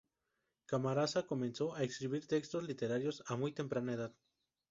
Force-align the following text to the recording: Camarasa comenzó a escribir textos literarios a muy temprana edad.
Camarasa 0.65 1.27
comenzó 1.27 1.75
a 1.75 1.83
escribir 1.83 2.27
textos 2.27 2.63
literarios 2.63 3.23
a 3.27 3.35
muy 3.35 3.51
temprana 3.51 3.93
edad. 3.93 4.15